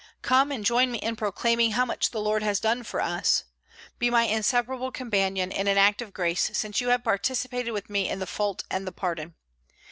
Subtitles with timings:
[0.23, 3.43] Come, and join me in proclaiming how much the Lord has done for us.
[3.99, 8.09] Be my inseparable companion in an act of grace, since you have participated with me
[8.09, 9.35] in the fault and the pardon.